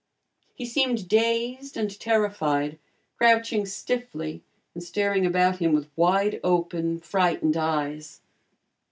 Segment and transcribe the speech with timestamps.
[0.55, 2.79] He seemed dazed and terrified,
[3.19, 4.41] crouching stiffly
[4.73, 8.19] and staring about him with wide open, frightened eyes.